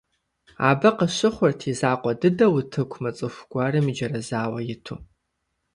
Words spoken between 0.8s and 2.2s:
къыщыхъурт и закъуэ